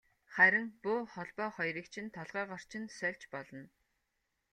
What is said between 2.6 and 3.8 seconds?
чинь сольж болно.